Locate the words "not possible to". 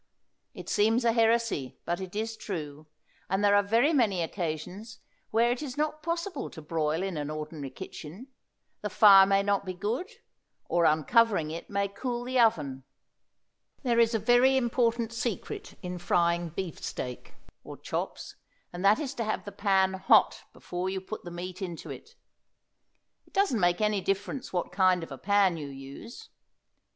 5.77-6.59